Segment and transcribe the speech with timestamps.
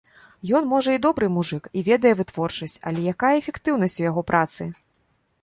[0.59, 4.63] Ён, можа, і добры мужык, і ведае вытворчасць, але якая эфектыўнасць яго працы?